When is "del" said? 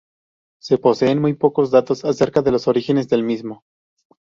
3.07-3.21